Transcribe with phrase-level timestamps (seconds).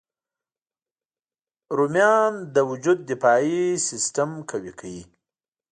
[1.77, 5.03] رومیان د وجود دفاعي سیسټم قوي کوي